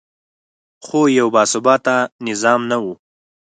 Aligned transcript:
خو 0.85 0.99
یو 1.17 1.27
باثباته 1.35 1.95
نظام 2.27 2.61
نه 2.69 2.77
و 2.83 2.85